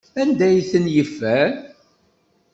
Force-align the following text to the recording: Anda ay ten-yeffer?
Anda 0.21 0.43
ay 0.49 0.59
ten-yeffer? 0.71 1.51